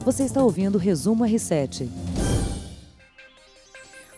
Você 0.00 0.24
está 0.24 0.42
ouvindo 0.42 0.76
o 0.76 0.78
Resumo 0.78 1.24
R7. 1.24 1.88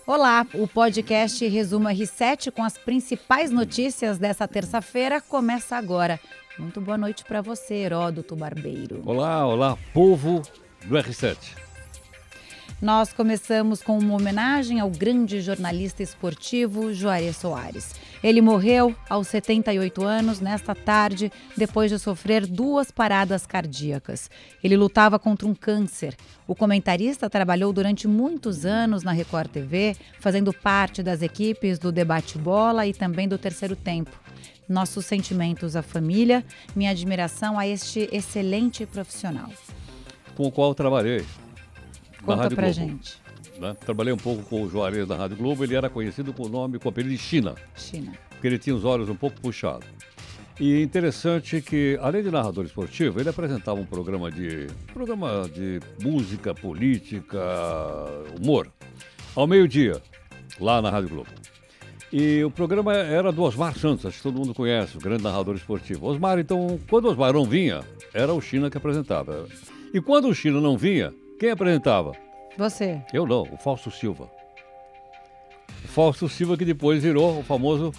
Olá, 0.07 0.47
o 0.55 0.67
podcast 0.67 1.47
Resumo 1.47 1.89
R7 1.89 2.51
com 2.51 2.63
as 2.65 2.77
principais 2.77 3.51
notícias 3.51 4.19
dessa 4.19 4.47
terça-feira 4.47 5.21
começa 5.21 5.77
agora. 5.77 6.19
Muito 6.59 6.81
boa 6.81 6.99
noite 6.99 7.25
para 7.25 7.41
você, 7.41 7.75
Heródoto 7.75 8.37
Barbeiro. 8.37 9.03
Olá, 9.05 9.47
olá, 9.47 9.79
povo 9.93 10.43
do 10.85 10.95
R7. 10.97 11.37
Nós 12.81 13.13
começamos 13.13 13.83
com 13.83 13.99
uma 13.99 14.15
homenagem 14.15 14.81
ao 14.81 14.89
grande 14.89 15.43
jornalista 15.43 16.03
esportivo 16.03 16.95
Juarez 16.95 17.37
Soares. 17.37 17.95
Ele 18.25 18.41
morreu 18.41 18.97
aos 19.07 19.29
78 19.29 20.03
anos 20.03 20.41
nesta 20.41 20.75
tarde, 20.75 21.31
depois 21.55 21.91
de 21.91 21.99
sofrer 21.99 22.47
duas 22.47 22.91
paradas 22.91 23.45
cardíacas. 23.45 24.31
Ele 24.65 24.79
lutava 24.79 25.19
contra 25.19 25.47
um 25.47 25.55
câncer. 25.55 26.17
O 26.47 26.55
comentarista 26.55 27.29
trabalhou 27.29 27.71
durante 27.71 28.09
muitos 28.09 28.65
anos 28.65 29.03
na 29.03 29.13
Record 29.13 29.51
TV, 29.51 29.95
fazendo 30.19 30.51
parte 30.51 31.03
das 31.03 31.21
equipes 31.21 31.79
do 31.79 31.93
Debate 31.93 32.39
Bola 32.39 32.87
e 32.87 32.95
também 32.95 33.29
do 33.29 33.37
Terceiro 33.37 33.77
Tempo. 33.77 34.19
Nossos 34.67 35.05
sentimentos 35.05 35.77
à 35.77 35.83
família, 35.83 36.43
minha 36.75 36.93
admiração 36.93 37.59
a 37.59 37.69
este 37.69 38.09
excelente 38.11 38.87
profissional. 38.87 39.51
Com 40.35 40.45
o 40.45 40.51
qual 40.51 40.75
trabalhei. 40.75 41.27
Conta 42.25 42.43
Rádio 42.43 42.57
pra 42.57 42.67
Globo, 42.71 42.81
gente. 42.81 43.19
né? 43.59 43.77
Trabalhei 43.81 44.13
um 44.13 44.17
pouco 44.19 44.43
com 44.43 44.63
o 44.63 44.69
Juarez 44.69 45.07
da 45.07 45.17
Rádio 45.17 45.37
Globo, 45.37 45.65
ele 45.65 45.75
era 45.75 45.89
conhecido 45.89 46.33
com 46.33 46.47
o 46.47 46.49
nome, 46.49 46.79
com 46.79 46.89
o 46.89 46.91
apelido 46.91 47.15
de 47.15 47.21
China, 47.21 47.55
China. 47.77 48.13
porque 48.31 48.47
ele 48.47 48.59
tinha 48.59 48.75
os 48.75 48.85
olhos 48.85 49.09
um 49.09 49.15
pouco 49.15 49.41
puxados. 49.41 49.87
E 50.59 50.83
interessante 50.83 51.63
que, 51.63 51.99
além 52.03 52.23
de 52.23 52.31
narrador 52.31 52.67
esportivo, 52.67 53.19
ele 53.19 53.31
apresentava 53.31 53.81
um 53.81 53.87
programa 53.87 54.31
de 54.31 54.67
programa 54.93 55.49
de 55.49 55.81
música, 56.03 56.55
política, 56.55 57.41
humor, 58.39 58.71
ao 59.35 59.47
meio-dia, 59.47 60.01
lá 60.61 60.83
na 60.83 60.91
Rádio 60.91 61.09
Globo. 61.09 61.31
E 62.13 62.43
o 62.45 62.51
programa 62.51 62.93
era 62.95 63.31
do 63.33 63.43
Osmar 63.43 63.79
Santos, 63.79 64.05
acho 64.05 64.17
que 64.19 64.23
todo 64.23 64.39
mundo 64.39 64.53
conhece, 64.53 64.99
o 64.99 65.01
grande 65.01 65.23
narrador 65.23 65.55
esportivo. 65.55 66.07
Osmar, 66.07 66.39
então, 66.39 66.79
quando 66.91 67.07
o 67.07 67.11
Osmar 67.11 67.33
não 67.33 67.45
vinha, 67.45 67.83
era 68.13 68.35
o 68.35 68.41
China 68.41 68.69
que 68.69 68.77
apresentava. 68.77 69.47
E 69.95 70.01
quando 70.01 70.29
o 70.29 70.35
China 70.35 70.61
não 70.61 70.77
vinha, 70.77 71.15
quem 71.41 71.51
apresentava? 71.51 72.13
Você. 72.59 73.01
Eu 73.15 73.27
não, 73.27 73.49
o 73.51 73.57
Fausto 73.57 73.91
Silva. 73.91 74.31
O 75.83 75.89
Fausto 75.89 76.29
Silva 76.29 76.55
que 76.55 76.67
depois 76.67 77.03
virou 77.03 77.41
o 77.41 77.43
famoso 77.43 77.93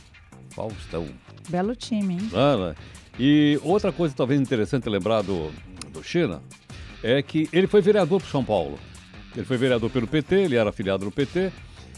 Faustão. 0.52 1.08
Belo 1.50 1.76
time, 1.76 2.14
hein? 2.14 2.30
né, 2.32 2.58
né? 2.58 2.76
E 3.20 3.60
outra 3.64 3.92
coisa 3.92 4.14
talvez 4.16 4.40
interessante 4.40 4.88
lembrar 4.88 5.24
do, 5.24 5.52
do 5.92 6.04
China 6.04 6.40
é 7.02 7.20
que 7.24 7.50
ele 7.52 7.66
foi 7.66 7.82
vereador 7.82 8.22
por 8.22 8.30
São 8.30 8.46
Paulo. 8.46 8.78
Ele 9.36 9.46
foi 9.46 9.58
vereador 9.58 9.90
pelo 9.90 10.06
PT, 10.06 10.36
ele 10.36 10.56
era 10.56 10.70
afiliado 10.70 11.06
no 11.06 11.12
PT, 11.12 11.52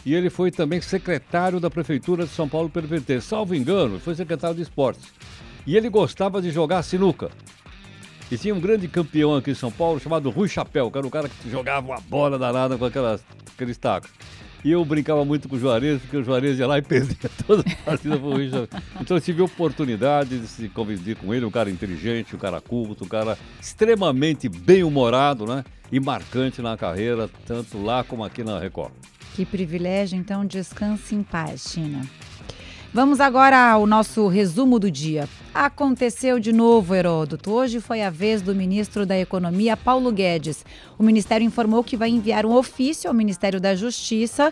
e 0.05 0.16
ele 0.16 0.30
foi 0.30 0.50
também 0.50 0.80
secretário 0.80 1.59
da 1.59 1.69
Prefeitura 1.69 2.23
de 2.23 2.31
São 2.31 2.47
Paulo 2.47 2.69
pelo 2.69 2.88
PT. 2.88 3.19
Salvo 3.19 3.53
engano, 3.53 4.00
foi 4.00 4.16
secretário 4.16 4.55
de 4.55 4.61
esportes. 4.61 5.11
E 5.67 5.75
ele 5.75 5.89
gostava 5.89 6.41
de 6.41 6.52
jogar 6.52 6.83
sinuca. 6.83 7.30
E 8.34 8.38
tinha 8.38 8.56
um 8.56 8.59
grande 8.59 8.88
campeão 8.88 9.36
aqui 9.36 9.52
em 9.52 9.53
São 9.53 9.72
Paulo 9.72 10.00
chamado 10.00 10.28
Rui 10.31 10.48
Chapéu, 10.48 10.89
que 10.89 10.98
era 10.98 11.06
um 11.06 11.09
cara 11.12 11.30
que 11.30 11.52
jogava 11.52 11.86
uma 11.86 12.00
bola 12.00 12.40
danada 12.40 12.75
com 12.80 12.86
aquelas, 12.86 13.23
aqueles 13.53 13.78
tacos. 13.78 14.09
E 14.66 14.72
eu 14.72 14.84
brincava 14.84 15.23
muito 15.23 15.48
com 15.48 15.56
o 15.56 15.59
Juarez, 15.59 16.02
porque 16.02 16.17
o 16.17 16.23
Juarez 16.23 16.58
ia 16.58 16.66
lá 16.66 16.80
e 16.80 16.81
perdia 16.81 17.30
toda 17.45 17.62
a 17.62 17.75
partida 17.86 18.17
pro 18.17 18.31
Rui 18.31 18.50
Chapéu. 18.50 18.81
Então 19.00 19.16
eu 19.16 19.22
tive 19.22 19.44
a 19.44 19.45
oportunidade 19.45 20.40
de 20.40 20.48
se 20.48 20.67
conviver 20.67 21.16
com 21.16 21.31
ele, 21.31 21.45
um 21.45 21.52
cara 21.52 21.70
inteligente, 21.70 22.36
um 22.36 22.40
cara 22.40 22.59
culto, 22.59 23.03
um 23.03 23.08
cara 23.08 23.38
extremamente 23.62 24.50
bem-humorado, 24.50 25.45
né? 25.45 25.64
E 25.92 26.00
marcante 26.00 26.59
na 26.59 26.75
carreira, 26.75 27.30
tanto 27.45 27.80
lá 27.80 28.03
como 28.03 28.23
aqui 28.23 28.44
na 28.44 28.58
Record. 28.58 28.94
Que 29.36 29.45
privilégio, 29.45 30.18
então 30.18 30.44
descanse 30.44 31.14
em 31.14 31.22
paz, 31.22 31.68
China. 31.70 32.02
Vamos 32.91 33.19
agora 33.19 33.74
ao 33.74 33.86
nosso 33.86 34.28
resumo 34.28 34.80
do 34.80 34.90
dia. 34.90 35.30
Aconteceu 35.53 36.40
de 36.40 36.52
novo, 36.52 36.96
Heródoto. 36.96 37.52
Hoje 37.52 37.80
foi 37.80 38.02
a 38.02 38.09
vez 38.09 38.41
do 38.41 38.56
ministro 38.56 39.06
da 39.06 39.16
Economia, 39.19 39.78
Paulo 39.78 40.12
Guedes. 40.12 40.66
O 40.97 41.03
ministério 41.03 41.46
informou 41.46 41.84
que 41.84 41.96
vai 41.96 42.09
enviar 42.09 42.44
um 42.44 42.56
ofício 42.56 43.08
ao 43.08 43.14
Ministério 43.14 43.62
da 43.62 43.75
Justiça, 43.75 44.52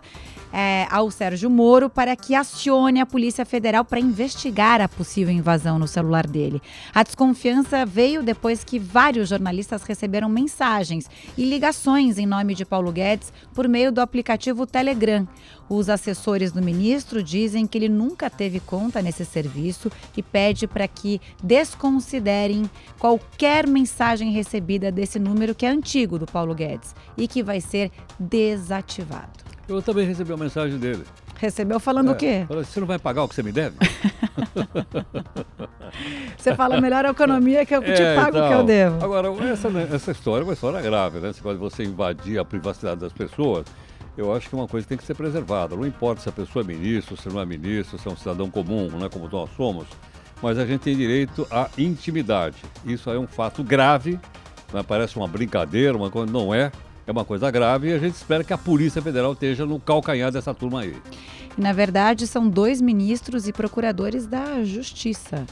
é, 0.54 0.86
ao 0.92 1.10
Sérgio 1.10 1.50
Moro, 1.50 1.90
para 1.90 2.16
que 2.16 2.36
acione 2.36 3.00
a 3.00 3.06
Polícia 3.06 3.44
Federal 3.46 3.84
para 3.84 4.00
investigar 4.00 4.80
a 4.80 4.88
possível 4.88 5.34
invasão 5.34 5.80
no 5.80 5.88
celular 5.88 6.28
dele. 6.28 6.62
A 6.94 7.02
desconfiança 7.02 7.84
veio 7.84 8.22
depois 8.22 8.64
que 8.64 8.78
vários 8.78 9.30
jornalistas 9.30 9.82
receberam 9.82 10.30
mensagens 10.30 11.10
e 11.36 11.44
ligações 11.46 12.20
em 12.20 12.28
nome 12.28 12.54
de 12.54 12.64
Paulo 12.64 12.92
Guedes 12.92 13.34
por 13.56 13.68
meio 13.68 13.92
do 13.92 14.02
aplicativo 14.02 14.68
Telegram. 14.68 15.28
Os 15.68 15.90
assessores 15.90 16.52
do 16.52 16.62
ministro 16.62 17.24
dizem 17.24 17.66
que 17.66 17.78
ele 17.78 17.88
nunca 17.88 18.30
teve 18.30 18.60
conta 18.60 19.02
nesse 19.02 19.24
serviço 19.24 19.90
e 20.18 20.22
pede 20.22 20.68
para 20.68 20.91
que 20.96 21.20
desconsiderem 21.44 22.70
qualquer 23.00 23.68
mensagem 23.68 24.32
recebida 24.32 24.92
desse 24.92 25.18
número 25.20 25.54
que 25.56 25.66
é 25.66 25.70
antigo 25.70 26.18
do 26.20 26.26
Paulo 26.26 26.54
Guedes 26.54 26.96
e 27.18 27.28
que 27.28 27.42
vai 27.44 27.60
ser 27.62 27.92
desativado. 28.20 29.40
Eu 29.68 29.82
também 29.82 30.06
recebi 30.06 30.32
uma 30.32 30.44
mensagem 30.44 30.78
dele. 30.78 31.04
Recebeu 31.40 31.80
falando 31.80 32.12
o 32.12 32.16
quê? 32.16 32.46
Falou, 32.48 32.64
Você 32.64 32.80
não 32.80 32.86
vai 32.88 33.00
pagar 33.00 33.24
o 33.24 33.28
que 33.28 33.34
você 33.34 33.42
me 33.42 33.52
deve? 33.52 33.76
Você 36.38 36.56
fala 36.56 36.80
melhor 36.80 37.06
a 37.06 37.10
economia 37.10 37.66
que 37.66 37.76
eu 37.76 37.82
te 37.84 38.02
É, 38.02 38.16
pago 38.16 38.30
o 38.38 38.42
que 38.42 38.48
eu 38.48 38.52
então. 38.54 38.66
devo. 38.66 39.04
Agora, 39.04 39.28
essa, 39.52 39.68
essa 39.94 40.12
história 40.12 40.44
é 40.44 40.46
uma 40.46 40.54
história 40.54 40.82
grave, 40.82 41.20
né? 41.20 41.32
De 41.32 41.42
você 41.42 41.84
invadir 41.84 42.40
a 42.40 42.46
privacidade 42.46 43.02
das 43.02 43.12
pessoas, 43.14 43.66
eu 44.18 44.34
acho 44.34 44.50
que 44.50 44.56
é 44.56 44.58
uma 44.58 44.68
coisa 44.68 44.88
tem 44.88 44.98
que 44.98 45.04
ser 45.04 45.16
preservada. 45.16 45.76
Não 45.76 45.86
importa 45.86 46.22
se 46.22 46.30
a 46.30 46.32
pessoa 46.32 46.64
é 46.64 46.68
ministro, 46.68 47.18
se 47.18 47.28
não 47.30 47.42
é 47.42 47.46
ministro, 47.46 47.98
se 47.98 48.08
é 48.08 48.12
um 48.12 48.16
cidadão 48.18 48.50
comum, 48.50 48.90
né, 48.98 49.10
como 49.12 49.28
nós 49.30 49.50
somos, 49.58 49.88
mas 50.42 50.58
a 50.58 50.66
gente 50.66 50.82
tem 50.82 50.96
direito 50.96 51.48
à 51.52 51.70
intimidade. 51.78 52.58
Isso 52.86 53.10
é 53.10 53.20
um 53.20 53.28
fato 53.28 53.64
grave, 53.64 54.20
né? 54.74 54.84
parece 54.88 55.18
uma 55.18 55.28
brincadeira, 55.28 55.96
uma 55.96 56.10
coisa, 56.10 56.32
não 56.32 56.54
é. 56.54 56.72
É 57.06 57.12
uma 57.12 57.26
coisa 57.26 57.50
grave 57.50 57.90
e 57.90 57.94
a 57.94 57.98
gente 57.98 58.14
espera 58.14 58.44
que 58.44 58.54
a 58.54 58.58
Polícia 58.58 59.02
Federal 59.02 59.34
esteja 59.34 59.66
no 59.66 59.80
calcanhar 59.80 60.32
dessa 60.32 60.54
turma 60.54 60.82
aí. 60.82 60.96
Na 61.58 61.74
verdade, 61.74 62.28
são 62.28 62.48
dois 62.48 62.80
ministros 62.80 63.48
e 63.48 63.54
procuradores 63.54 64.28
da 64.28 64.64
Justiça. 64.64 65.46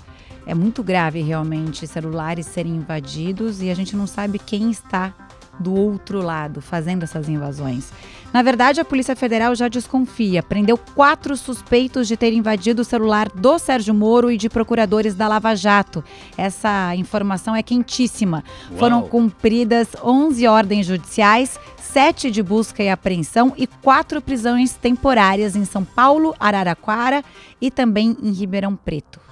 É 0.46 0.54
muito 0.54 0.84
grave 0.84 1.22
realmente 1.22 1.86
celulares 1.86 2.46
serem 2.46 2.76
invadidos 2.76 3.62
e 3.62 3.70
a 3.70 3.74
gente 3.74 3.96
não 3.96 4.08
sabe 4.08 4.40
quem 4.40 4.72
está 4.72 5.14
do 5.60 5.76
outro 5.76 6.22
lado 6.22 6.62
fazendo 6.62 7.04
essas 7.04 7.28
invasões. 7.28 7.92
Na 8.32 8.44
verdade, 8.44 8.80
a 8.80 8.86
Polícia 8.86 9.16
Federal 9.16 9.56
já 9.56 9.68
desconfia. 9.68 10.44
Prendeu 10.44 10.78
quatro 10.78 11.36
suspeitos 11.36 12.08
de 12.08 12.16
ter 12.16 12.32
invadido 12.32 12.84
o 12.84 12.86
celular 12.86 13.28
do 13.30 13.58
Sérgio 13.58 13.94
Moro 13.94 14.32
e 14.32 14.38
de 14.38 14.50
procuradores 14.50 15.16
da 15.16 15.28
Lava 15.28 15.56
Jato. 15.56 16.04
Essa 16.38 16.96
informação 16.96 17.56
é 17.56 17.64
quentíssima. 17.64 18.44
Uau. 18.70 18.80
Foram 18.80 19.02
cumpridas 19.02 19.88
11 20.04 20.48
ordens 20.48 20.86
judiciais, 20.86 21.60
sete 21.78 22.30
de 22.30 22.44
busca 22.44 22.84
e 22.84 22.90
apreensão 22.90 23.52
e 23.58 23.66
quatro 23.66 24.22
prisões 24.22 24.74
temporárias 24.74 25.56
em 25.56 25.66
São 25.66 25.84
Paulo, 25.84 26.36
Araraquara 26.40 27.24
e 27.60 27.72
também 27.72 28.16
em 28.22 28.32
Ribeirão 28.32 28.76
Preto. 28.76 29.29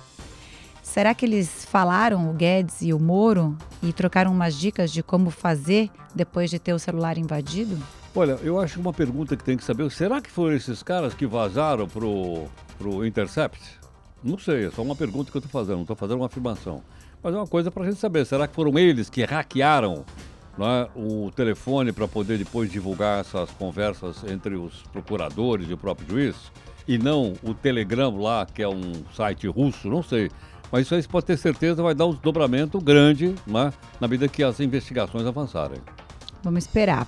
Será 0.98 1.14
que 1.14 1.28
eles 1.28 1.64
falaram, 1.64 2.28
o 2.28 2.34
Guedes 2.34 2.82
e 2.82 2.92
o 2.92 2.98
Moro, 2.98 3.56
e 3.84 3.94
trocaram 3.94 4.32
umas 4.32 4.56
dicas 4.56 4.92
de 4.92 5.04
como 5.04 5.30
fazer 5.30 5.92
depois 6.16 6.50
de 6.50 6.58
ter 6.58 6.74
o 6.74 6.80
celular 6.80 7.20
invadido? 7.20 7.78
Olha, 8.16 8.40
eu 8.42 8.60
acho 8.60 8.80
uma 8.80 8.92
pergunta 8.92 9.38
que 9.38 9.44
tem 9.44 9.56
que 9.56 9.64
saber, 9.64 9.92
será 9.92 10.20
que 10.20 10.32
foram 10.32 10.56
esses 10.56 10.82
caras 10.82 11.14
que 11.14 11.28
vazaram 11.28 11.88
pro, 11.88 12.46
pro 12.80 13.06
Intercept? 13.06 13.62
Não 14.24 14.40
sei, 14.40 14.66
é 14.66 14.72
só 14.72 14.82
uma 14.82 14.96
pergunta 14.96 15.30
que 15.30 15.38
eu 15.38 15.40
estou 15.40 15.52
fazendo, 15.52 15.76
não 15.76 15.82
estou 15.84 15.96
fazendo 15.96 16.18
uma 16.18 16.26
afirmação. 16.26 16.82
Mas 17.22 17.32
é 17.32 17.38
uma 17.38 17.46
coisa 17.46 17.70
para 17.70 17.84
a 17.84 17.86
gente 17.86 18.00
saber, 18.00 18.26
será 18.26 18.48
que 18.48 18.56
foram 18.56 18.80
eles 18.80 19.08
que 19.08 19.24
hackearam 19.24 20.04
né, 20.58 20.88
o 20.96 21.30
telefone 21.30 21.92
para 21.92 22.08
poder 22.08 22.40
depois 22.40 22.72
divulgar 22.72 23.20
essas 23.20 23.52
conversas 23.52 24.24
entre 24.24 24.56
os 24.56 24.82
procuradores 24.92 25.70
e 25.70 25.74
o 25.74 25.78
próprio 25.78 26.10
juiz? 26.10 26.52
E 26.88 26.98
não 26.98 27.34
o 27.44 27.54
Telegram 27.54 28.18
lá, 28.18 28.46
que 28.46 28.64
é 28.64 28.68
um 28.68 28.94
site 29.14 29.46
russo, 29.46 29.90
não 29.90 30.02
sei. 30.02 30.32
Mas 30.72 30.82
isso 30.86 30.96
aí 30.96 31.02
você 31.02 31.08
pode 31.08 31.26
ter 31.26 31.38
certeza 31.38 31.82
vai 31.82 31.96
dar 31.96 32.06
um 32.06 32.12
desdobramento 32.12 32.80
grande 32.80 33.34
né, 33.46 33.72
na 34.00 34.08
medida 34.08 34.28
que 34.28 34.44
as 34.44 34.60
investigações 34.60 35.26
avançarem. 35.26 35.80
Vamos 36.44 36.64
esperar. 36.64 37.08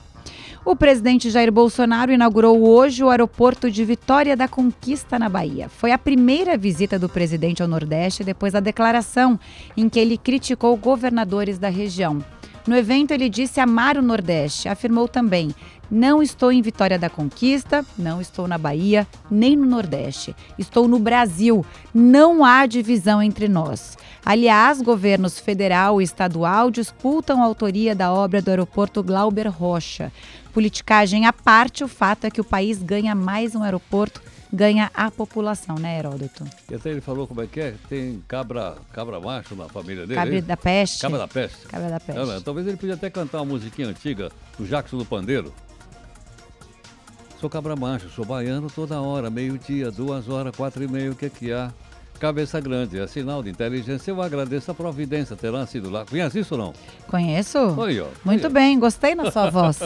O 0.65 0.75
presidente 0.75 1.29
Jair 1.29 1.51
Bolsonaro 1.51 2.11
inaugurou 2.11 2.67
hoje 2.67 3.03
o 3.03 3.09
aeroporto 3.09 3.71
de 3.71 3.83
Vitória 3.85 4.35
da 4.35 4.47
Conquista, 4.47 5.17
na 5.17 5.29
Bahia. 5.29 5.69
Foi 5.69 5.91
a 5.91 5.97
primeira 5.97 6.57
visita 6.57 6.99
do 6.99 7.07
presidente 7.07 7.61
ao 7.61 7.67
Nordeste 7.67 8.23
depois 8.23 8.53
da 8.53 8.59
declaração 8.59 9.39
em 9.75 9.87
que 9.87 9.99
ele 9.99 10.17
criticou 10.17 10.75
governadores 10.75 11.57
da 11.57 11.69
região. 11.69 12.23
No 12.67 12.75
evento, 12.75 13.11
ele 13.11 13.29
disse 13.29 13.59
amar 13.59 13.97
o 13.97 14.01
Nordeste. 14.01 14.67
Afirmou 14.69 15.07
também: 15.07 15.53
não 15.91 16.21
estou 16.21 16.51
em 16.51 16.61
Vitória 16.61 16.99
da 16.99 17.09
Conquista, 17.09 17.83
não 17.97 18.21
estou 18.21 18.47
na 18.47 18.59
Bahia, 18.59 19.07
nem 19.29 19.55
no 19.55 19.65
Nordeste. 19.65 20.35
Estou 20.57 20.87
no 20.87 20.99
Brasil. 20.99 21.65
Não 21.91 22.45
há 22.45 22.67
divisão 22.67 23.23
entre 23.23 23.47
nós. 23.47 23.97
Aliás, 24.23 24.81
governos 24.81 25.39
federal 25.39 25.99
e 25.99 26.03
estadual 26.03 26.69
disputam 26.69 27.41
a 27.41 27.45
autoria 27.45 27.95
da 27.95 28.13
obra 28.13 28.39
do 28.39 28.49
aeroporto 28.49 29.01
Glauber 29.01 29.47
Rocha. 29.47 30.11
Politicagem 30.53 31.25
à 31.25 31.33
parte, 31.33 31.83
o 31.83 31.87
fato 31.87 32.25
é 32.25 32.29
que 32.29 32.41
o 32.41 32.43
país 32.43 32.83
ganha 32.83 33.15
mais 33.15 33.55
um 33.55 33.63
aeroporto 33.63 34.21
ganha 34.51 34.89
a 34.93 35.11
população, 35.11 35.75
né, 35.75 35.99
Heródoto? 35.99 36.43
E 36.69 36.75
até 36.75 36.89
ele 36.89 37.01
falou 37.01 37.27
como 37.27 37.41
é 37.41 37.47
que 37.47 37.59
é? 37.59 37.75
Tem 37.87 38.23
cabra, 38.27 38.77
cabra 38.91 39.19
macho 39.19 39.55
na 39.55 39.69
família 39.69 40.05
dele? 40.07 40.19
Cabra 40.19 40.41
da 40.41 40.57
peste. 40.57 41.01
Cabra 41.01 41.17
da 41.19 41.27
peste. 41.27 41.67
Cabra 41.67 41.89
da 41.89 41.99
peste. 41.99 42.19
Não, 42.19 42.41
talvez 42.41 42.67
ele 42.67 42.77
podia 42.77 42.95
até 42.95 43.09
cantar 43.09 43.39
uma 43.39 43.45
musiquinha 43.45 43.87
antiga 43.87 44.31
do 44.57 44.65
Jackson 44.65 44.97
do 44.97 45.05
Pandeiro. 45.05 45.53
Sou 47.39 47.49
cabra 47.49 47.75
macho, 47.75 48.09
sou 48.09 48.25
baiano 48.25 48.69
toda 48.69 48.99
hora, 48.99 49.29
meio-dia, 49.29 49.89
duas 49.91 50.27
horas, 50.27 50.53
quatro 50.53 50.83
e 50.83 50.87
meio, 50.89 51.13
o 51.13 51.15
que 51.15 51.27
é 51.27 51.29
que 51.29 51.53
há? 51.53 51.71
Cabeça 52.19 52.59
grande, 52.59 52.99
é 52.99 53.07
sinal 53.07 53.41
de 53.41 53.49
inteligência. 53.49 54.11
Eu 54.11 54.21
agradeço 54.21 54.69
a 54.69 54.73
providência, 54.73 55.37
terá 55.37 55.65
sido 55.65 55.89
lá. 55.89 56.05
Conhece 56.05 56.39
isso 56.39 56.55
ou 56.55 56.59
não? 56.59 56.73
Conheço. 57.07 57.57
Oi, 57.57 58.01
ó. 58.01 58.07
Muito 58.25 58.43
Oi, 58.43 58.49
ó. 58.49 58.53
bem, 58.53 58.77
gostei 58.77 59.15
da 59.15 59.31
sua 59.31 59.49
voz. 59.49 59.79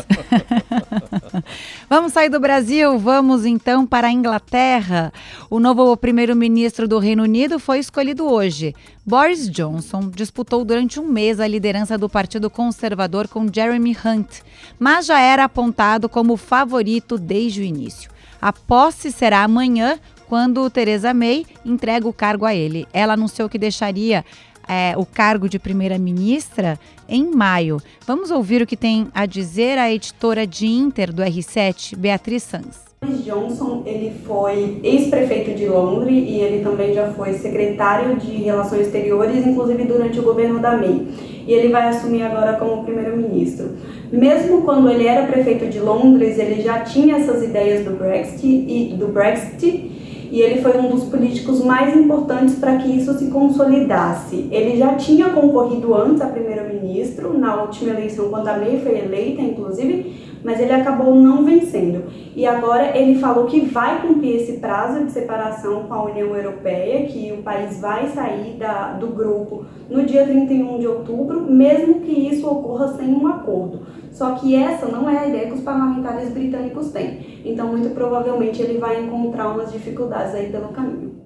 vamos 1.87 2.11
sair 2.11 2.29
do 2.29 2.39
Brasil, 2.39 2.97
vamos 2.97 3.45
então 3.45 3.85
para 3.85 4.07
a 4.07 4.11
Inglaterra. 4.11 5.13
O 5.47 5.59
novo 5.59 5.95
primeiro-ministro 5.95 6.87
do 6.87 6.97
Reino 6.97 7.21
Unido 7.21 7.59
foi 7.59 7.77
escolhido 7.77 8.25
hoje. 8.25 8.73
Boris 9.05 9.47
Johnson 9.47 10.09
disputou 10.09 10.65
durante 10.65 10.99
um 10.99 11.07
mês 11.07 11.39
a 11.39 11.47
liderança 11.47 11.99
do 11.99 12.09
Partido 12.09 12.49
Conservador 12.49 13.27
com 13.27 13.47
Jeremy 13.53 13.95
Hunt, 14.03 14.39
mas 14.79 15.05
já 15.05 15.19
era 15.19 15.43
apontado 15.43 16.09
como 16.09 16.35
favorito 16.35 17.15
desde 17.19 17.61
o 17.61 17.63
início. 17.63 18.11
A 18.43 18.51
posse 18.51 19.09
será 19.09 19.41
amanhã, 19.41 19.97
quando 20.27 20.69
Theresa 20.69 21.13
May 21.13 21.45
entrega 21.65 22.07
o 22.07 22.13
cargo 22.13 22.45
a 22.45 22.55
ele. 22.55 22.87
Ela 22.93 23.13
anunciou 23.13 23.49
que 23.49 23.57
deixaria 23.57 24.23
é, 24.67 24.93
o 24.97 25.05
cargo 25.05 25.49
de 25.49 25.59
primeira-ministra 25.59 26.79
em 27.07 27.29
maio. 27.29 27.81
Vamos 28.07 28.31
ouvir 28.31 28.61
o 28.61 28.67
que 28.67 28.77
tem 28.77 29.07
a 29.13 29.25
dizer 29.25 29.77
a 29.77 29.91
editora 29.91 30.47
de 30.47 30.67
Inter 30.67 31.11
do 31.13 31.21
R7, 31.21 31.97
Beatriz 31.97 32.43
Sanz. 32.43 32.93
Johnson 33.23 33.83
ele 33.85 34.13
foi 34.25 34.79
ex-prefeito 34.81 35.51
de 35.51 35.67
Londres 35.67 36.23
e 36.25 36.39
ele 36.39 36.63
também 36.63 36.93
já 36.93 37.11
foi 37.11 37.33
secretário 37.33 38.15
de 38.15 38.31
Relações 38.43 38.87
Exteriores, 38.87 39.45
inclusive 39.45 39.83
durante 39.83 40.19
o 40.19 40.23
governo 40.23 40.59
da 40.59 40.77
May. 40.77 41.07
E 41.45 41.51
ele 41.51 41.67
vai 41.67 41.89
assumir 41.89 42.21
agora 42.23 42.53
como 42.53 42.85
primeiro-ministro. 42.85 43.71
Mesmo 44.11 44.61
quando 44.61 44.89
ele 44.89 45.05
era 45.05 45.27
prefeito 45.27 45.67
de 45.67 45.79
Londres, 45.79 46.39
ele 46.39 46.61
já 46.61 46.79
tinha 46.79 47.17
essas 47.17 47.43
ideias 47.43 47.83
do 47.83 47.91
Brexit 47.91 48.47
e 48.47 48.95
do 48.97 49.09
Brexit 49.09 49.92
e 50.33 50.41
ele 50.41 50.63
foi 50.63 50.75
um 50.79 50.89
dos 50.89 51.03
políticos 51.03 51.63
mais 51.63 51.95
importantes 51.95 52.55
para 52.55 52.77
que 52.77 52.89
isso 52.89 53.13
se 53.19 53.27
consolidasse. 53.27 54.47
Ele 54.49 54.75
já 54.77 54.95
tinha 54.95 55.29
concorrido 55.29 55.93
antes 55.93 56.23
a 56.23 56.25
primeiro-ministro, 56.25 57.37
na 57.37 57.61
última 57.61 57.91
eleição, 57.91 58.29
quando 58.29 58.47
a 58.47 58.57
May 58.57 58.79
foi 58.79 58.97
eleita, 58.97 59.43
inclusive, 59.43 60.32
mas 60.43 60.59
ele 60.59 60.71
acabou 60.73 61.15
não 61.15 61.43
vencendo. 61.45 62.05
E 62.35 62.45
agora 62.45 62.97
ele 62.97 63.19
falou 63.19 63.45
que 63.45 63.61
vai 63.61 64.01
cumprir 64.01 64.35
esse 64.37 64.53
prazo 64.59 65.05
de 65.05 65.11
separação 65.11 65.83
com 65.83 65.93
a 65.93 66.03
União 66.05 66.35
Europeia, 66.35 67.05
que 67.07 67.31
o 67.31 67.41
país 67.43 67.79
vai 67.79 68.07
sair 68.09 68.57
da, 68.57 68.93
do 68.93 69.07
grupo 69.07 69.65
no 69.89 70.03
dia 70.05 70.25
31 70.25 70.79
de 70.79 70.87
outubro, 70.87 71.41
mesmo 71.41 72.01
que 72.01 72.11
isso 72.11 72.47
ocorra 72.47 72.89
sem 72.97 73.07
um 73.09 73.27
acordo. 73.27 73.85
Só 74.11 74.35
que 74.35 74.55
essa 74.55 74.85
não 74.87 75.09
é 75.09 75.17
a 75.17 75.27
ideia 75.27 75.47
que 75.47 75.53
os 75.53 75.61
parlamentares 75.61 76.29
britânicos 76.29 76.91
têm. 76.91 77.41
Então, 77.45 77.67
muito 77.69 77.89
provavelmente, 77.95 78.61
ele 78.61 78.77
vai 78.77 79.03
encontrar 79.03 79.49
umas 79.49 79.71
dificuldades 79.71 80.35
aí 80.35 80.51
pelo 80.51 80.69
caminho. 80.69 81.21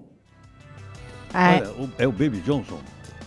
Ah, 1.33 1.61
o- 1.77 1.89
é 2.01 2.07
o 2.07 2.11
Baby 2.11 2.37
Johnson? 2.45 2.77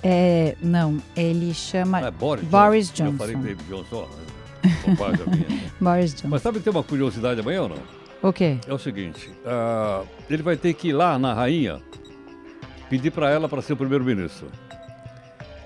é, 0.03 0.57
não, 0.63 0.97
ele 1.15 1.53
chama 1.53 2.01
é 2.01 2.11
Boris, 2.11 2.45
Boris 2.47 2.89
Eu 2.89 3.05
Johnson. 3.07 3.19
falei 3.19 3.37
Baby 3.37 3.63
Johnson. 3.69 4.07
Bobagem 4.07 4.40
minha. 4.63 5.71
Boris 5.81 6.15
Johnson. 6.15 6.29
Mas 6.29 6.43
sabe 6.43 6.59
que 6.59 6.65
tem 6.65 6.73
uma 6.73 6.83
curiosidade 6.83 7.41
amanhã 7.41 7.63
ou 7.63 7.69
não? 7.71 7.79
O 8.23 8.33
quê? 8.33 8.59
É 8.67 8.73
o 8.73 8.79
seguinte, 8.79 9.31
ah, 9.47 10.03
ele 10.29 10.43
vai 10.43 10.57
ter 10.57 10.75
que 10.75 10.89
ir 10.89 10.93
lá 10.93 11.19
na 11.19 11.33
rainha 11.33 11.81
pedir 12.91 13.13
para 13.13 13.31
ela 13.31 13.49
para 13.49 13.63
ser 13.63 13.73
o 13.73 13.77
primeiro-ministro. 13.77 14.49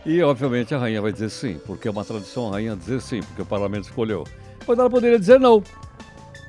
E, 0.05 0.23
obviamente, 0.23 0.75
a 0.75 0.79
rainha 0.79 1.01
vai 1.01 1.11
dizer 1.11 1.31
sim, 1.31 1.59
porque 1.65 1.89
é 1.89 1.91
uma 1.91 2.05
tradição 2.05 2.49
a 2.49 2.53
rainha 2.53 2.77
dizer 2.77 3.01
sim, 3.01 3.21
porque 3.23 3.41
o 3.41 3.47
parlamento 3.47 3.85
escolheu. 3.85 4.25
Mas 4.69 4.79
ela 4.79 4.91
poderia 4.91 5.19
dizer 5.19 5.41
não. 5.41 5.63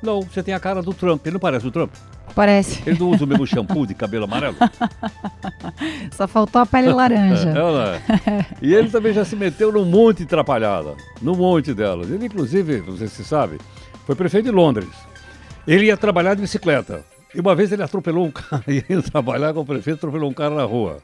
Não, 0.02 0.20
você 0.20 0.42
tem 0.42 0.52
a 0.52 0.60
cara 0.60 0.82
do 0.82 0.92
Trump. 0.92 1.24
Ele 1.24 1.32
não 1.32 1.40
parece 1.40 1.66
o 1.66 1.70
Trump? 1.70 1.92
Parece. 2.36 2.82
Ele 2.86 2.98
não 2.98 3.08
usa 3.08 3.24
o 3.24 3.26
mesmo 3.26 3.46
shampoo 3.46 3.86
de 3.86 3.94
cabelo 3.94 4.24
amarelo? 4.24 4.56
Só 6.12 6.28
faltou 6.28 6.60
a 6.60 6.66
pele 6.66 6.92
laranja. 6.92 7.48
É, 7.48 8.30
é. 8.30 8.46
E 8.60 8.74
ele 8.74 8.90
também 8.90 9.14
já 9.14 9.24
se 9.24 9.34
meteu 9.34 9.72
num 9.72 9.86
monte 9.86 10.18
de 10.18 10.24
atrapalhada. 10.24 10.94
Num 11.22 11.34
monte 11.34 11.72
delas. 11.72 12.10
Ele, 12.10 12.26
inclusive, 12.26 12.84
não 12.86 12.94
sei 12.98 13.08
se 13.08 13.24
sabe, 13.24 13.58
foi 14.04 14.14
prefeito 14.14 14.44
de 14.44 14.50
Londres. 14.50 14.90
Ele 15.66 15.86
ia 15.86 15.96
trabalhar 15.96 16.34
de 16.34 16.42
bicicleta. 16.42 17.02
E 17.34 17.40
uma 17.40 17.54
vez 17.54 17.72
ele 17.72 17.82
atropelou 17.82 18.26
um 18.26 18.30
cara, 18.30 18.64
ia 18.68 19.00
trabalhar 19.00 19.54
como 19.54 19.64
prefeito, 19.64 19.96
atropelou 19.96 20.28
um 20.28 20.34
cara 20.34 20.54
na 20.54 20.64
rua. 20.64 20.98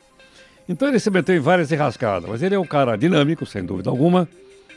Então 0.69 0.87
ele 0.87 1.00
se 1.00 1.11
meteu 1.11 1.35
em 1.35 1.40
várias 1.40 1.73
enrascadas. 1.73 2.28
Mas 2.28 2.43
ele 2.43 2.56
é 2.56 2.58
um 2.58 2.67
cara 2.67 2.94
dinâmico, 2.94 3.46
sem 3.46 3.64
dúvida 3.64 3.88
alguma. 3.88 4.28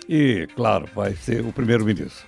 E, 0.08 0.48
claro, 0.56 0.88
vai 0.96 1.16
ser 1.16 1.42
o 1.42 1.51
primeiro-ministro. 1.51 2.25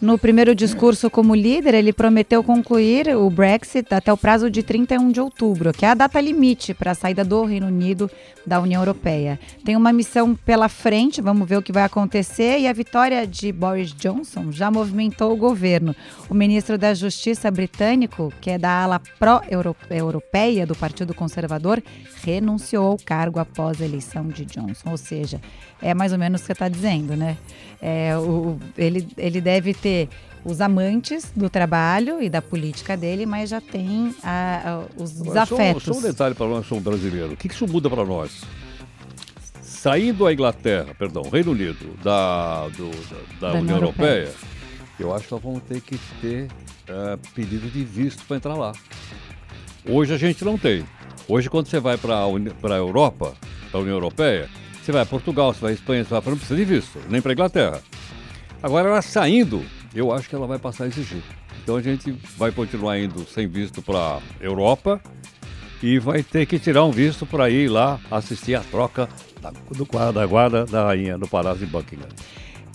No 0.00 0.18
primeiro 0.18 0.54
discurso 0.54 1.08
como 1.08 1.34
líder, 1.34 1.74
ele 1.74 1.92
prometeu 1.92 2.42
concluir 2.42 3.16
o 3.16 3.30
Brexit 3.30 3.94
até 3.94 4.12
o 4.12 4.16
prazo 4.16 4.50
de 4.50 4.62
31 4.62 5.10
de 5.10 5.20
outubro, 5.20 5.72
que 5.72 5.86
é 5.86 5.88
a 5.88 5.94
data 5.94 6.20
limite 6.20 6.74
para 6.74 6.90
a 6.90 6.94
saída 6.94 7.24
do 7.24 7.44
Reino 7.44 7.68
Unido 7.68 8.10
da 8.46 8.60
União 8.60 8.82
Europeia. 8.82 9.38
Tem 9.64 9.76
uma 9.76 9.92
missão 9.92 10.34
pela 10.34 10.68
frente, 10.68 11.22
vamos 11.22 11.48
ver 11.48 11.56
o 11.56 11.62
que 11.62 11.72
vai 11.72 11.84
acontecer, 11.84 12.58
e 12.58 12.66
a 12.66 12.72
vitória 12.72 13.26
de 13.26 13.50
Boris 13.50 13.92
Johnson 13.94 14.52
já 14.52 14.70
movimentou 14.70 15.32
o 15.32 15.36
governo. 15.36 15.94
O 16.28 16.34
ministro 16.34 16.76
da 16.76 16.92
Justiça 16.92 17.50
britânico, 17.50 18.32
que 18.40 18.50
é 18.50 18.58
da 18.58 18.82
ala 18.82 19.00
pró-europeia 19.18 20.66
do 20.66 20.74
Partido 20.74 21.14
Conservador, 21.14 21.82
renunciou 22.22 22.86
ao 22.86 22.98
cargo 22.98 23.38
após 23.38 23.80
a 23.80 23.84
eleição 23.84 24.28
de 24.28 24.44
Johnson. 24.44 24.90
Ou 24.90 24.96
seja, 24.96 25.40
é 25.80 25.94
mais 25.94 26.12
ou 26.12 26.18
menos 26.18 26.40
o 26.40 26.42
que 26.42 26.46
você 26.46 26.52
está 26.52 26.68
dizendo, 26.68 27.16
né? 27.16 27.36
É, 27.80 28.16
o, 28.16 28.58
ele, 28.78 29.06
ele 29.18 29.40
deve 29.40 29.74
ter 29.84 30.08
os 30.44 30.60
amantes 30.62 31.30
do 31.36 31.48
trabalho 31.50 32.22
e 32.22 32.28
da 32.30 32.40
política 32.40 32.96
dele, 32.96 33.26
mas 33.26 33.50
já 33.50 33.60
tem 33.60 34.14
a- 34.22 34.62
a- 34.64 35.02
os 35.02 35.20
Agora, 35.20 35.46
só, 35.46 35.56
desafetos. 35.56 35.82
só 35.84 35.92
um 35.92 36.00
detalhe 36.02 36.34
para 36.34 36.46
nós, 36.46 36.62
que 36.62 36.68
somos 36.70 36.84
brasileiros. 36.84 37.32
O 37.32 37.36
que 37.36 37.48
que 37.48 37.54
isso 37.54 37.66
muda 37.68 37.88
para 37.90 38.04
nós? 38.04 38.42
Saindo 39.62 40.26
a 40.26 40.32
Inglaterra, 40.32 40.94
perdão, 40.98 41.22
Reino 41.30 41.52
Unido, 41.52 41.94
da, 42.02 42.68
do- 42.68 42.90
da, 42.90 43.48
da 43.48 43.52
Da 43.52 43.58
União 43.60 43.76
Europeia. 43.76 44.24
Europeia, 44.28 44.34
eu 44.98 45.14
acho 45.14 45.26
que 45.26 45.32
nós 45.32 45.42
vamos 45.42 45.62
ter 45.64 45.80
que 45.80 45.98
ter 46.20 46.48
eh, 46.88 47.18
pedido 47.34 47.68
de 47.70 47.84
visto 47.84 48.24
para 48.26 48.36
entrar 48.36 48.54
lá. 48.54 48.72
Hoje 49.86 50.14
a 50.14 50.18
gente 50.18 50.44
não 50.44 50.56
tem. 50.58 50.84
Hoje, 51.28 51.48
quando 51.50 51.66
você 51.68 51.80
vai 51.80 51.96
para 51.98 52.16
a 52.24 52.76
Europa, 52.78 53.34
para 53.70 53.80
a 53.80 53.82
União 53.82 53.96
Europeia, 53.96 54.48
você 54.82 54.92
vai 54.92 55.02
a 55.02 55.06
Portugal, 55.06 55.52
você 55.54 55.60
vai 55.60 55.70
à 55.72 55.74
Espanha, 55.74 56.04
você 56.04 56.10
vai 56.10 56.20
para 56.20 56.30
não 56.30 56.38
precisa 56.38 56.58
de 56.58 56.64
visto, 56.66 56.98
nem 57.08 57.20
para 57.22 57.32
a 57.32 57.34
Inglaterra. 57.34 57.82
Agora, 58.62 58.88
ela 58.88 59.02
saindo, 59.02 59.62
eu 59.94 60.12
acho 60.12 60.28
que 60.28 60.34
ela 60.34 60.46
vai 60.46 60.58
passar 60.58 60.84
a 60.84 60.86
exigir. 60.88 61.22
Então 61.62 61.76
a 61.76 61.82
gente 61.82 62.10
vai 62.36 62.50
continuar 62.50 62.98
indo 62.98 63.24
sem 63.26 63.46
visto 63.46 63.80
para 63.80 64.20
Europa 64.40 65.00
e 65.82 65.98
vai 65.98 66.22
ter 66.22 66.46
que 66.46 66.58
tirar 66.58 66.84
um 66.84 66.90
visto 66.90 67.24
para 67.26 67.48
ir 67.50 67.68
lá 67.68 68.00
assistir 68.10 68.54
a 68.54 68.60
troca 68.60 69.08
da, 69.40 69.50
do 69.50 69.86
quadro 69.86 70.14
da 70.14 70.26
guarda 70.26 70.64
da 70.64 70.86
rainha 70.86 71.16
no 71.16 71.28
Palácio 71.28 71.64
de 71.64 71.70
Buckingham. 71.70 72.08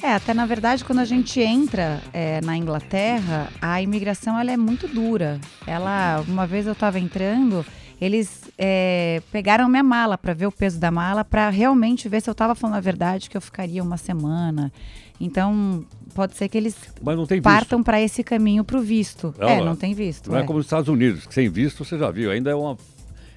É, 0.01 0.13
até 0.13 0.33
na 0.33 0.45
verdade, 0.45 0.85
quando 0.85 0.99
a 0.99 1.05
gente 1.05 1.41
entra 1.41 2.01
é, 2.13 2.39
na 2.41 2.55
Inglaterra, 2.55 3.49
a 3.61 3.81
imigração 3.81 4.39
ela 4.39 4.51
é 4.51 4.55
muito 4.55 4.87
dura. 4.87 5.39
Ela, 5.67 6.23
uma 6.27 6.47
vez 6.47 6.65
eu 6.65 6.73
estava 6.73 6.99
entrando, 6.99 7.65
eles 8.01 8.43
é, 8.57 9.21
pegaram 9.31 9.67
minha 9.67 9.83
mala 9.83 10.17
para 10.17 10.33
ver 10.33 10.47
o 10.47 10.51
peso 10.51 10.79
da 10.79 10.89
mala, 10.89 11.25
para 11.25 11.49
realmente 11.49 12.07
ver 12.07 12.21
se 12.21 12.29
eu 12.29 12.31
estava 12.31 12.55
falando 12.55 12.77
a 12.77 12.79
verdade, 12.79 13.29
que 13.29 13.35
eu 13.35 13.41
ficaria 13.41 13.83
uma 13.83 13.97
semana. 13.97 14.71
Então, 15.19 15.83
pode 16.15 16.37
ser 16.37 16.47
que 16.47 16.57
eles 16.57 16.77
Mas 17.01 17.17
não 17.17 17.25
tem 17.25 17.39
visto. 17.39 17.43
partam 17.43 17.83
para 17.83 18.01
esse 18.01 18.23
caminho 18.23 18.63
para 18.63 18.77
o 18.77 18.81
visto. 18.81 19.35
Não, 19.37 19.49
é, 19.49 19.57
não. 19.57 19.65
não 19.65 19.75
tem 19.75 19.93
visto. 19.93 20.31
Não 20.31 20.37
é 20.37 20.41
é. 20.41 20.45
como 20.45 20.59
nos 20.59 20.65
Estados 20.65 20.87
Unidos, 20.87 21.25
que 21.25 21.33
sem 21.33 21.49
visto 21.49 21.83
você 21.83 21.97
já 21.97 22.09
viu, 22.09 22.31
ainda 22.31 22.49
é 22.49 22.55
uma, 22.55 22.77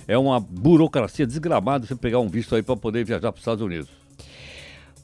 é 0.07 0.17
uma 0.17 0.39
burocracia 0.39 1.27
desgramada 1.27 1.85
você 1.85 1.97
pegar 1.97 2.21
um 2.21 2.29
visto 2.29 2.55
aí 2.55 2.63
para 2.63 2.77
poder 2.77 3.05
viajar 3.05 3.33
para 3.33 3.39
os 3.39 3.43
Estados 3.43 3.65
Unidos. 3.65 4.02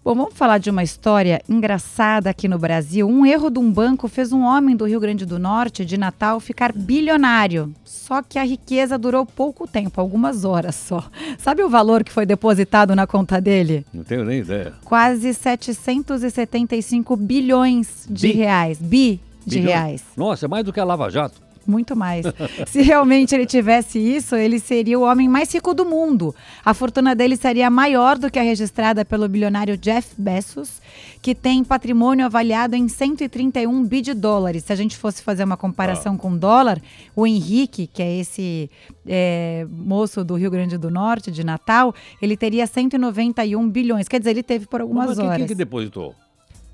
Bom, 0.08 0.14
vamos 0.14 0.32
falar 0.32 0.56
de 0.56 0.70
uma 0.70 0.82
história 0.82 1.42
engraçada 1.46 2.30
aqui 2.30 2.48
no 2.48 2.58
Brasil. 2.58 3.06
Um 3.06 3.26
erro 3.26 3.50
de 3.50 3.58
um 3.58 3.70
banco 3.70 4.08
fez 4.08 4.32
um 4.32 4.40
homem 4.40 4.74
do 4.74 4.86
Rio 4.86 4.98
Grande 4.98 5.26
do 5.26 5.38
Norte, 5.38 5.84
de 5.84 5.98
Natal, 5.98 6.40
ficar 6.40 6.72
bilionário. 6.72 7.74
Só 7.84 8.22
que 8.22 8.38
a 8.38 8.42
riqueza 8.42 8.96
durou 8.96 9.26
pouco 9.26 9.66
tempo, 9.68 10.00
algumas 10.00 10.46
horas 10.46 10.76
só. 10.76 11.04
Sabe 11.36 11.62
o 11.62 11.68
valor 11.68 12.02
que 12.02 12.10
foi 12.10 12.24
depositado 12.24 12.96
na 12.96 13.06
conta 13.06 13.38
dele? 13.38 13.84
Não 13.92 14.02
tenho 14.02 14.24
nem 14.24 14.38
ideia. 14.38 14.72
Quase 14.82 15.34
775 15.34 17.14
bilhões 17.14 18.06
de 18.08 18.28
Bi? 18.28 18.32
reais. 18.32 18.78
Bi 18.80 19.20
de 19.44 19.58
Bilhões. 19.58 19.74
reais. 19.74 20.04
Nossa, 20.16 20.46
é 20.46 20.48
mais 20.48 20.64
do 20.64 20.72
que 20.72 20.80
a 20.80 20.84
Lava 20.84 21.10
Jato. 21.10 21.38
Muito 21.68 21.94
mais. 21.94 22.24
Se 22.66 22.80
realmente 22.80 23.34
ele 23.34 23.44
tivesse 23.44 23.98
isso, 23.98 24.34
ele 24.34 24.58
seria 24.58 24.98
o 24.98 25.02
homem 25.02 25.28
mais 25.28 25.52
rico 25.52 25.74
do 25.74 25.84
mundo. 25.84 26.34
A 26.64 26.72
fortuna 26.72 27.14
dele 27.14 27.36
seria 27.36 27.68
maior 27.68 28.16
do 28.16 28.30
que 28.30 28.38
a 28.38 28.42
registrada 28.42 29.04
pelo 29.04 29.28
bilionário 29.28 29.76
Jeff 29.76 30.08
Bezos, 30.16 30.80
que 31.20 31.34
tem 31.34 31.62
patrimônio 31.62 32.24
avaliado 32.24 32.74
em 32.74 32.88
131 32.88 33.84
bi 33.84 34.00
de 34.00 34.14
dólares. 34.14 34.64
Se 34.64 34.72
a 34.72 34.76
gente 34.76 34.96
fosse 34.96 35.22
fazer 35.22 35.44
uma 35.44 35.58
comparação 35.58 36.16
com 36.16 36.34
dólar, 36.34 36.80
o 37.14 37.26
Henrique, 37.26 37.86
que 37.86 38.02
é 38.02 38.18
esse 38.18 38.70
é, 39.06 39.66
moço 39.70 40.24
do 40.24 40.36
Rio 40.36 40.50
Grande 40.50 40.78
do 40.78 40.90
Norte, 40.90 41.30
de 41.30 41.44
Natal, 41.44 41.94
ele 42.22 42.34
teria 42.34 42.66
191 42.66 43.68
bilhões. 43.68 44.08
Quer 44.08 44.20
dizer, 44.20 44.30
ele 44.30 44.42
teve 44.42 44.66
por 44.66 44.80
algumas 44.80 45.08
Mas 45.08 45.18
horas. 45.18 45.36
quem 45.36 45.46
que 45.48 45.54
depositou? 45.54 46.14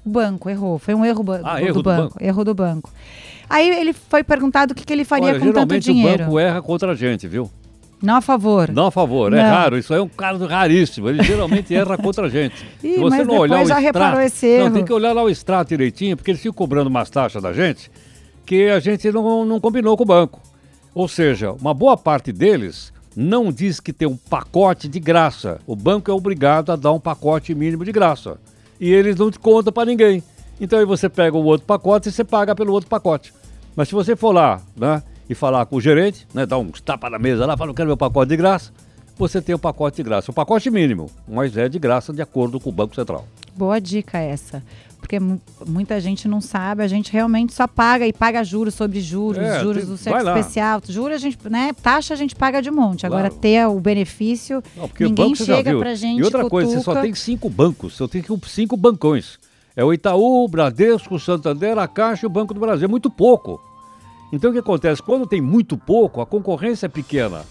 O 0.06 0.10
banco 0.10 0.48
errou. 0.48 0.78
Foi 0.78 0.94
um 0.94 1.04
erro 1.04 1.22
ba- 1.24 1.40
Ah, 1.42 1.58
do, 1.58 1.64
erro 1.66 1.74
do 1.74 1.82
banco. 1.82 2.02
banco. 2.14 2.24
Erro 2.24 2.44
do 2.44 2.54
banco. 2.54 2.92
Aí 3.48 3.68
ele 3.68 3.92
foi 3.92 4.24
perguntado 4.24 4.72
o 4.72 4.74
que, 4.74 4.84
que 4.84 4.92
ele 4.92 5.04
faria 5.04 5.30
Olha, 5.30 5.38
com 5.38 5.46
tanto 5.46 5.54
geralmente 5.54 5.90
o 5.90 5.92
dinheiro. 5.94 6.24
banco 6.24 6.38
erra 6.38 6.62
contra 6.62 6.92
a 6.92 6.94
gente, 6.94 7.28
viu? 7.28 7.50
Não 8.02 8.16
a 8.16 8.20
favor. 8.20 8.70
Não 8.70 8.86
a 8.86 8.90
favor, 8.90 9.32
é 9.32 9.42
Não. 9.42 9.50
raro. 9.50 9.78
Isso 9.78 9.92
aí 9.94 9.98
é 9.98 10.02
um 10.02 10.08
caso 10.08 10.46
raríssimo. 10.46 11.08
Ele 11.08 11.22
geralmente 11.22 11.72
erra 11.76 11.96
contra 11.96 12.26
a 12.26 12.28
gente. 12.28 12.66
Ih, 12.82 12.94
Se 12.94 12.98
você 12.98 13.24
não 13.24 13.38
olhar 13.38 13.62
o 13.62 13.66
já 13.66 13.76
extrato, 13.80 13.84
reparou 13.84 14.20
esse 14.20 14.46
erro. 14.46 14.64
Não, 14.66 14.72
tem 14.72 14.84
que 14.84 14.92
olhar 14.92 15.12
lá 15.12 15.22
o 15.22 15.30
extrato 15.30 15.70
direitinho, 15.70 16.16
porque 16.16 16.30
eles 16.30 16.40
ficam 16.40 16.54
cobrando 16.54 16.90
umas 16.90 17.08
taxas 17.08 17.42
da 17.42 17.52
gente 17.52 17.90
que 18.44 18.68
a 18.68 18.78
gente 18.78 19.10
não, 19.10 19.44
não 19.44 19.58
combinou 19.58 19.96
com 19.96 20.02
o 20.02 20.06
banco. 20.06 20.40
Ou 20.94 21.08
seja, 21.08 21.52
uma 21.52 21.72
boa 21.72 21.96
parte 21.96 22.30
deles 22.30 22.92
não 23.16 23.50
diz 23.50 23.80
que 23.80 23.92
tem 23.92 24.06
um 24.06 24.16
pacote 24.16 24.86
de 24.86 25.00
graça. 25.00 25.58
O 25.66 25.74
banco 25.74 26.10
é 26.10 26.14
obrigado 26.14 26.72
a 26.72 26.76
dar 26.76 26.92
um 26.92 27.00
pacote 27.00 27.54
mínimo 27.54 27.84
de 27.84 27.92
graça. 27.92 28.36
E 28.78 28.92
eles 28.92 29.16
não 29.16 29.30
te 29.30 29.38
contam 29.38 29.72
para 29.72 29.86
ninguém. 29.86 30.22
Então 30.60 30.78
aí 30.78 30.84
você 30.84 31.08
pega 31.08 31.36
o 31.36 31.44
outro 31.44 31.66
pacote 31.66 32.08
e 32.08 32.12
você 32.12 32.24
paga 32.24 32.54
pelo 32.54 32.72
outro 32.72 32.88
pacote. 32.88 33.32
Mas 33.76 33.88
se 33.88 33.94
você 33.94 34.14
for 34.14 34.32
lá, 34.32 34.60
né, 34.76 35.02
e 35.28 35.34
falar 35.34 35.66
com 35.66 35.76
o 35.76 35.80
gerente, 35.80 36.26
né, 36.32 36.46
dar 36.46 36.58
uns 36.58 36.80
tapas 36.80 37.10
na 37.10 37.18
mesa 37.18 37.44
lá, 37.46 37.56
falar, 37.56 37.70
eu 37.70 37.74
quero 37.74 37.88
meu 37.88 37.96
pacote 37.96 38.28
de 38.28 38.36
graça, 38.36 38.70
você 39.16 39.40
tem 39.42 39.54
o 39.54 39.58
pacote 39.58 39.96
de 39.96 40.02
graça. 40.02 40.30
O 40.30 40.34
pacote 40.34 40.70
mínimo, 40.70 41.10
mas 41.26 41.56
é 41.56 41.68
de 41.68 41.78
graça 41.78 42.12
de 42.12 42.22
acordo 42.22 42.60
com 42.60 42.70
o 42.70 42.72
Banco 42.72 42.94
Central. 42.94 43.26
Boa 43.56 43.80
dica 43.80 44.18
essa. 44.18 44.62
Porque 45.00 45.20
mu- 45.20 45.40
muita 45.66 46.00
gente 46.00 46.26
não 46.26 46.40
sabe, 46.40 46.82
a 46.82 46.88
gente 46.88 47.12
realmente 47.12 47.52
só 47.52 47.66
paga 47.66 48.06
e 48.06 48.12
paga 48.12 48.42
juros 48.42 48.74
sobre 48.74 49.00
juros, 49.00 49.42
É, 49.42 49.60
juros 49.60 50.00
tem- 50.00 50.12
do 50.14 50.24
lá. 50.24 50.38
especial. 50.38 50.80
Juros 50.88 51.16
a 51.16 51.18
gente, 51.18 51.38
né? 51.50 51.72
Taxa 51.82 52.14
a 52.14 52.16
gente 52.16 52.34
paga 52.34 52.62
de 52.62 52.70
monte. 52.70 53.04
Agora 53.04 53.28
Claro. 53.28 53.40
ter 53.42 53.66
o 53.66 53.78
benefício, 53.78 54.62
Não, 54.74 54.84
o 54.86 54.90
ninguém 54.98 55.34
já 55.34 55.44
chega 55.44 55.78
pra 55.78 55.94
gente. 55.94 56.20
E 56.20 56.22
outra 56.24 56.48
coisa, 56.48 56.70
você 56.70 56.76
só 56.78 56.92
cutuca. 56.92 57.02
tem 57.02 57.14
cinco 57.14 57.50
bancos, 57.50 57.96
você 57.98 58.08
tem 58.08 58.24
cinco 58.46 58.76
bancões. 58.78 59.38
É 59.76 59.84
o 59.84 59.92
Itaú, 59.92 60.44
o 60.44 60.48
Bradesco, 60.48 61.16
o 61.16 61.20
Santander, 61.20 61.78
a 61.78 61.88
Caixa 61.88 62.24
e 62.24 62.28
o 62.28 62.30
Banco 62.30 62.54
do 62.54 62.60
Brasil. 62.60 62.84
É 62.84 62.88
muito 62.88 63.10
pouco. 63.10 63.60
Então 64.32 64.50
o 64.50 64.52
que 64.52 64.60
acontece? 64.60 65.02
Quando 65.02 65.26
tem 65.26 65.40
muito 65.40 65.76
pouco, 65.76 66.20
a 66.20 66.26
concorrência 66.26 66.86
é 66.86 66.88
pequena. 66.88 67.42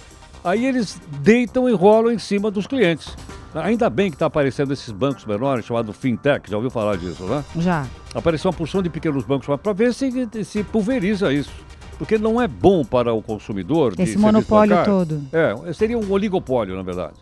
Aí 0.44 0.66
eles 0.66 1.00
deitam 1.22 1.70
e 1.70 1.74
rolam 1.74 2.12
em 2.12 2.20
cima 2.20 2.50
dos 2.50 2.68
clientes. 2.68 3.16
Ainda 3.54 3.90
bem 3.90 4.10
que 4.10 4.16
está 4.16 4.26
aparecendo 4.26 4.74
esses 4.74 4.90
bancos 4.92 5.26
menores, 5.26 5.66
chamados 5.66 5.96
fintech, 5.96 6.50
já 6.50 6.56
ouviu 6.56 6.72
falar 6.72 6.98
disso, 6.98 7.24
né? 7.26 7.44
Já. 7.58 7.86
Apareceu 8.16 8.50
uma 8.50 8.58
porção 8.58 8.82
de 8.82 8.90
pequenos 8.90 9.24
bancos 9.24 9.48
para 9.62 9.74
ver 9.74 9.94
se, 9.94 10.12
se 10.44 10.64
pulveriza 10.64 11.32
isso. 11.32 11.52
Porque 11.98 12.18
não 12.18 12.42
é 12.42 12.48
bom 12.48 12.84
para 12.84 13.14
o 13.14 13.22
consumidor. 13.22 13.94
Esse 13.98 14.18
monopólio 14.18 14.84
todo. 14.84 15.22
É, 15.32 15.74
seria 15.74 15.98
um 15.98 16.12
oligopólio, 16.12 16.76
na 16.76 16.82
verdade. 16.82 17.14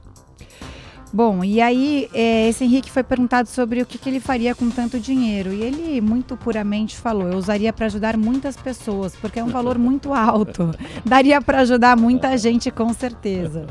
Bom, 1.14 1.44
e 1.44 1.60
aí 1.60 2.10
é, 2.14 2.48
esse 2.48 2.64
Henrique 2.64 2.90
foi 2.90 3.04
perguntado 3.04 3.50
sobre 3.50 3.82
o 3.82 3.86
que, 3.86 3.98
que 3.98 4.08
ele 4.10 4.20
faria 4.20 4.56
com 4.56 4.70
tanto 4.70 5.00
dinheiro. 5.00 5.52
E 5.52 5.62
ele 5.62 6.00
muito 6.02 6.38
puramente 6.38 6.96
falou: 6.98 7.28
eu 7.28 7.38
usaria 7.38 7.74
para 7.74 7.86
ajudar 7.88 8.16
muitas 8.16 8.56
pessoas, 8.56 9.14
porque 9.16 9.40
é 9.40 9.44
um 9.44 9.50
valor 9.50 9.78
muito 9.80 10.14
alto. 10.14 10.74
Daria 11.04 11.42
para 11.42 11.60
ajudar 11.60 11.98
muita 11.98 12.38
gente, 12.38 12.72
com 12.72 12.94
certeza. 12.94 13.66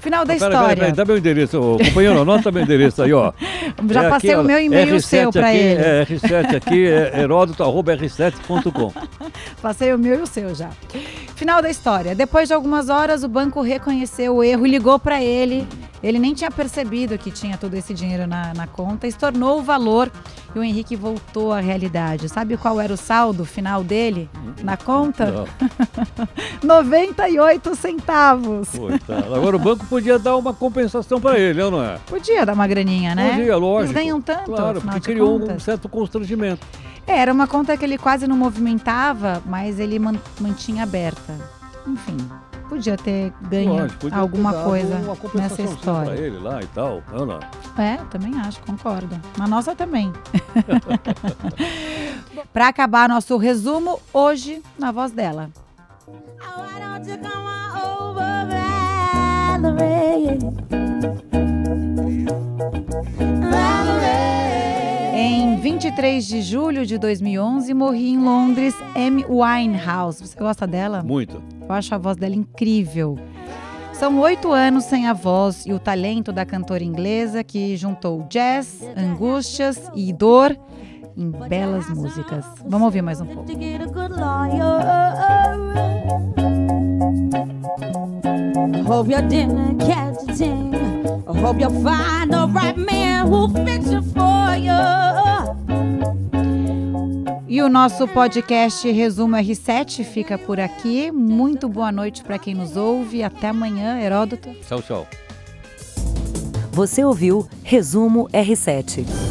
Final 0.00 0.24
da 0.24 0.34
Pera, 0.34 0.46
história. 0.52 0.68
pera, 0.68 0.80
pera, 0.80 0.92
dá 0.96 1.04
meu 1.04 1.18
endereço, 1.18 1.60
ô, 1.60 1.78
companheiro, 1.78 2.20
anota 2.20 2.52
meu 2.52 2.62
endereço 2.62 3.02
aí, 3.02 3.12
ó. 3.12 3.32
Já 3.90 4.04
É 4.04 4.08
passei 4.10 4.30
aqui, 4.30 4.40
o 4.40 4.44
meu 4.44 4.60
e-mail 4.60 4.90
e 4.90 4.92
o 4.92 4.96
R7 4.96 5.00
seu 5.02 5.32
para 5.32 5.54
ele. 5.54 5.80
É, 5.82 6.04
R7 6.04 6.56
aqui, 6.56 6.86
é 6.86 7.20
heródoto.r7.com. 7.22 8.92
Passei 9.60 9.92
o 9.92 9.98
meu 9.98 10.20
e 10.20 10.22
o 10.22 10.26
seu 10.26 10.54
já. 10.54 10.70
Final 11.34 11.60
da 11.60 11.68
história. 11.70 12.14
Depois 12.14 12.48
de 12.48 12.54
algumas 12.54 12.88
horas, 12.88 13.24
o 13.24 13.28
banco 13.28 13.60
reconheceu 13.62 14.36
o 14.36 14.44
erro 14.44 14.66
e 14.66 14.70
ligou 14.70 14.98
para 14.98 15.20
ele. 15.22 15.66
Ele 16.02 16.18
nem 16.18 16.34
tinha 16.34 16.50
percebido 16.50 17.16
que 17.18 17.30
tinha 17.30 17.56
todo 17.56 17.74
esse 17.74 17.92
dinheiro 17.94 18.26
na, 18.26 18.52
na 18.54 18.66
conta, 18.66 19.06
estornou 19.06 19.58
o 19.58 19.62
valor 19.62 20.10
e 20.54 20.58
o 20.58 20.62
Henrique 20.62 20.94
voltou 20.94 21.52
à 21.52 21.60
realidade. 21.60 22.28
Sabe 22.28 22.56
qual 22.56 22.80
era 22.80 22.92
o 22.92 22.96
saldo 22.96 23.44
final 23.44 23.82
dele 23.82 24.28
na 24.62 24.76
conta? 24.76 25.46
Não, 26.62 26.82
98 26.86 27.74
centavos. 27.74 28.68
coitado. 28.70 29.34
Agora 29.34 29.56
o 29.56 29.58
banco 29.58 29.86
podia 29.86 30.18
dar 30.18 30.36
uma 30.36 30.52
compensação 30.52 31.20
para 31.20 31.38
ele, 31.38 31.58
não 31.70 31.82
é? 31.82 31.98
Podia 32.06 32.44
dar 32.44 32.52
uma 32.54 32.66
graninha, 32.66 33.14
né? 33.14 33.30
Podia, 33.30 33.56
lógico. 33.56 33.92
Eles 33.92 33.92
ganham 34.04 34.20
tanto, 34.20 34.44
Claro, 34.52 34.80
porque 34.80 35.00
criou 35.00 35.36
um 35.36 35.40
contas. 35.40 35.62
certo 35.62 35.88
constrangimento. 35.88 36.66
É, 37.06 37.18
era 37.18 37.32
uma 37.32 37.46
conta 37.46 37.76
que 37.76 37.84
ele 37.84 37.96
quase 37.98 38.26
não 38.26 38.36
movimentava, 38.36 39.42
mas 39.46 39.78
ele 39.78 39.98
man- 39.98 40.18
mantinha 40.40 40.82
aberta. 40.82 41.34
Enfim, 41.86 42.16
podia 42.66 42.96
ter 42.96 43.32
ganho 43.42 43.72
Lógico, 43.72 44.00
podia 44.00 44.16
ter 44.16 44.20
alguma 44.20 44.52
dado 44.52 44.64
coisa 44.64 44.96
uma 44.96 45.16
nessa 45.34 45.62
história. 45.62 46.10
ele 46.12 46.38
lá 46.38 46.62
e 46.62 46.66
tal, 46.66 47.02
não. 47.26 47.40
É, 47.82 47.96
também 48.10 48.38
acho, 48.40 48.60
concordo. 48.60 49.20
Na 49.36 49.46
nossa 49.46 49.74
também. 49.74 50.12
Para 52.52 52.68
acabar 52.68 53.08
nosso 53.08 53.36
resumo, 53.36 54.00
hoje, 54.12 54.62
na 54.78 54.92
voz 54.92 55.12
dela. 55.12 55.50
Why 56.06 56.76
23 65.96 66.26
de 66.26 66.42
julho 66.42 66.84
de 66.84 66.98
2011, 66.98 67.72
morri 67.72 68.10
em 68.10 68.18
Londres 68.18 68.74
Amy 68.94 69.24
Winehouse. 69.24 70.20
Você 70.20 70.38
gosta 70.38 70.66
dela? 70.66 71.02
Muito. 71.02 71.42
Eu 71.58 71.72
acho 71.72 71.94
a 71.94 71.98
voz 71.98 72.18
dela 72.18 72.34
incrível. 72.34 73.18
São 73.94 74.18
oito 74.18 74.52
anos 74.52 74.84
sem 74.84 75.06
a 75.06 75.14
voz 75.14 75.64
e 75.64 75.72
o 75.72 75.78
talento 75.78 76.32
da 76.32 76.44
cantora 76.44 76.84
inglesa 76.84 77.42
que 77.42 77.74
juntou 77.78 78.26
jazz, 78.28 78.82
angústias 78.94 79.90
e 79.94 80.12
dor 80.12 80.54
em 81.16 81.30
belas 81.30 81.88
músicas. 81.88 82.44
Vamos 82.66 82.84
ouvir 82.84 83.00
mais 83.00 83.22
um 83.22 83.26
pouco. 83.26 83.50
Hope 88.86 89.10
your 89.10 89.22
dinner 89.22 89.74
catch 89.78 90.28
a 90.28 90.32
ting. 90.34 90.74
I 91.26 91.40
hope 91.40 91.58
you 91.58 91.70
find 91.70 92.30
the 92.30 92.46
right 92.52 92.76
man 92.76 93.28
who'll 93.28 93.48
fix 93.48 93.90
it 93.90 94.04
for 94.14 94.54
you. 94.56 95.55
O 97.66 97.68
nosso 97.68 98.06
podcast 98.06 98.88
Resumo 98.92 99.34
R7 99.34 100.04
fica 100.04 100.38
por 100.38 100.60
aqui. 100.60 101.10
Muito 101.10 101.68
boa 101.68 101.90
noite 101.90 102.22
para 102.22 102.38
quem 102.38 102.54
nos 102.54 102.76
ouve. 102.76 103.24
Até 103.24 103.48
amanhã, 103.48 103.98
Heródoto. 103.98 104.54
Tchau, 104.68 104.80
tchau. 104.80 105.08
Você 106.70 107.02
ouviu 107.04 107.44
Resumo 107.64 108.28
R7. 108.28 109.25